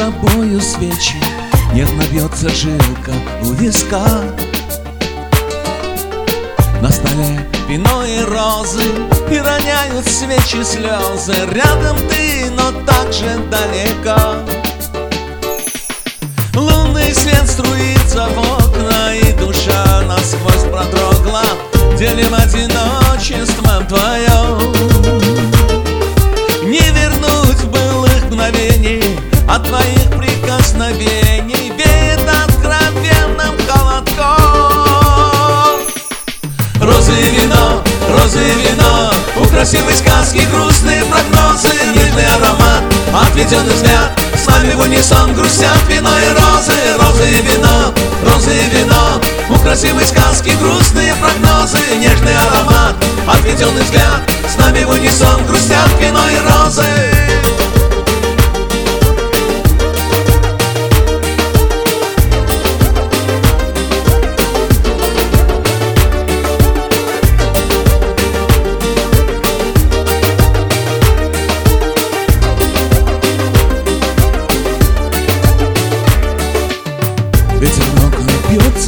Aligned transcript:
тобою 0.00 0.60
свечи. 0.60 1.16
Нервно 1.74 2.02
бьется 2.10 2.48
жилка 2.48 3.12
у 3.42 3.52
виска. 3.52 4.22
На 6.80 6.90
столе 6.90 7.46
вино 7.68 8.02
и 8.04 8.20
розы 8.24 8.82
И 9.30 9.38
роняют 9.38 10.06
свечи 10.06 10.62
слезы. 10.64 11.34
Рядом 11.52 11.96
ты, 12.08 12.50
но 12.50 12.72
так 12.86 13.12
же 13.12 13.38
далеко. 13.50 14.38
Лунный 16.54 17.14
свет 17.14 17.46
струится 17.46 18.26
в 18.34 18.38
окна 18.38 19.14
И 19.14 19.32
душа 19.34 20.02
насквозь 20.06 20.64
продрогла. 20.70 21.44
Делим 21.98 22.34
одиночеством 22.34 23.59
отведенный 43.50 43.74
взгляд 43.74 44.20
С 44.36 44.46
нами 44.46 44.72
в 44.74 44.80
унисон 44.80 45.34
грустят 45.34 45.76
вино 45.88 46.10
и 46.18 46.28
розы 46.28 46.72
Розы 46.98 47.28
и 47.28 47.42
вино, 47.42 47.92
розы 48.24 48.52
и 48.52 48.76
вино 48.76 49.20
У 49.48 49.58
красивой 49.58 50.06
сказки 50.06 50.52
грустные 50.60 51.14
прогнозы 51.16 51.78
Нежный 51.98 52.36
аромат, 52.36 52.94
отведенный 53.26 53.82
взгляд. 53.82 54.22
С 54.48 54.56
нами 54.58 54.84
в 54.84 54.90
унисон 54.90 55.44
грустят 55.46 55.90
вино 56.00 56.20
и 56.28 56.38
розы 56.48 57.69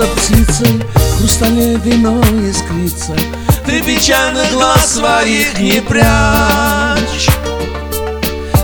бьется 0.00 0.06
птицей 0.16 0.82
В 0.94 1.18
хрустале 1.18 1.76
вино 1.76 2.20
искрится. 2.48 3.14
Ты 3.66 3.82
печальных 3.82 4.50
глаз 4.52 4.94
своих 4.94 5.58
не 5.58 5.80
прячь. 5.80 7.28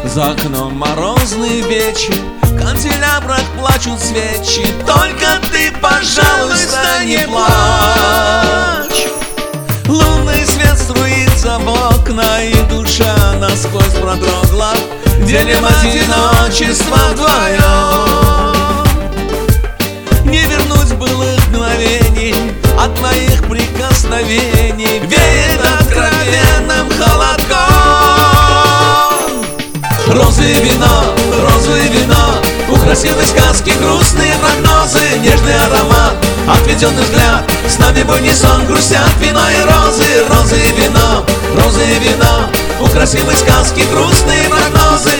За 0.05 0.31
окном 0.31 0.75
морозный 0.77 1.61
вечер 1.63 2.15
канделябрах 2.59 3.43
плачут 3.59 4.01
свечи. 4.01 4.67
Только 4.87 5.41
ты, 5.53 5.73
пожалуйста, 5.81 7.05
не 7.05 7.19
плачь. 7.29 9.07
Лунный 9.87 10.45
свет 10.47 10.77
струится 10.77 11.59
в 11.59 11.69
окна 11.69 12.43
И 12.43 12.55
душа 12.69 13.35
насквозь 13.39 13.95
продрогла. 14.01 14.73
Делим 15.27 15.65
одиночество 15.65 16.97
вдвоем 17.13 18.16
прикосновений 24.27 25.01
Веет 25.01 25.61
откровенным 25.81 26.91
холодком. 26.99 27.57
Розы 30.09 30.53
вино, 30.61 31.15
розы 31.43 31.89
вино 31.89 32.41
У 32.69 32.77
красивой 32.77 33.25
сказки 33.25 33.73
грустные 33.79 34.35
прогнозы 34.41 35.01
Нежный 35.19 35.55
аромат, 35.67 36.15
отведенный 36.49 37.03
взгляд. 37.03 37.45
С 37.69 37.79
нами 37.79 38.03
в 38.03 38.11
унисон 38.11 38.67
грустят 38.67 39.11
вино 39.21 39.43
и 39.51 39.63
розы 39.65 40.25
Розы 40.29 40.57
вино, 40.77 41.25
розы 41.55 41.85
вино 42.01 42.49
У 42.81 42.87
красивой 42.87 43.35
сказки 43.35 43.83
грустные 43.93 44.49
прогнозы 44.49 45.11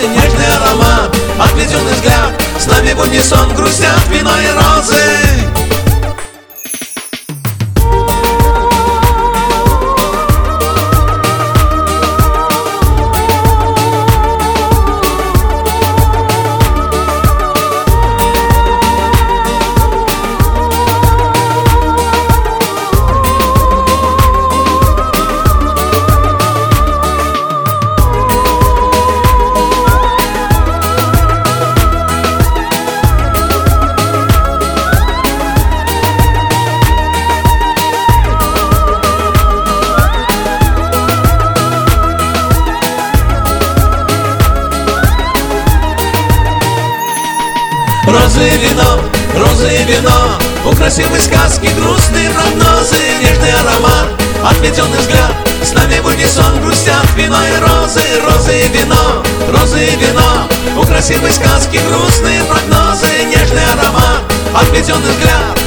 Розы 48.17 48.49
вино, 48.59 49.01
розы 49.35 49.85
вино. 49.85 50.39
У 50.65 50.75
красивой 50.75 51.21
сказки 51.21 51.69
грустные 51.79 52.31
прогнозы 52.31 52.97
Нежный 53.23 53.53
аромат, 53.53 54.09
отведенный 54.43 54.99
взгляд 54.99 55.33
С 55.63 55.73
нами 55.73 56.01
в 56.01 56.07
унисон 56.07 56.61
грустят 56.61 57.07
вино 57.17 57.37
и 57.47 57.61
розы 57.61 58.03
Розы 58.25 58.61
и 58.63 58.69
вино, 58.69 59.23
розы 59.53 59.85
и 59.85 59.97
вино. 59.97 60.49
У 60.77 60.85
красивой 60.85 61.31
сказки 61.31 61.79
грустные 61.89 62.43
прогнозы 62.45 63.07
Нежный 63.27 63.65
аромат, 63.73 64.23
отведенный 64.55 65.11
взгляд 65.11 65.66